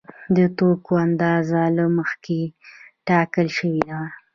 [0.35, 2.39] د توکو اندازه له مخکې
[3.07, 4.01] ټاکل شوې وه